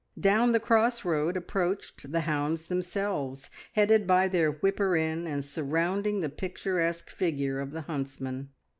Down 0.19 0.51
the 0.51 0.59
cross 0.59 1.05
road 1.05 1.37
approached 1.37 2.11
the 2.11 2.21
hounds 2.21 2.63
themselves, 2.63 3.51
headed 3.73 4.07
by 4.07 4.27
their 4.27 4.53
whipper 4.53 4.97
in 4.97 5.27
and 5.27 5.45
surrounding 5.45 6.21
the 6.21 6.27
picturesque 6.29 7.11
figure 7.11 7.59
of 7.59 7.69
the 7.69 7.81
huntsman. 7.81 8.49